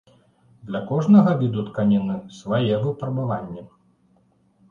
[0.69, 3.61] Для кожнага віду тканіны свае выпрабаванні.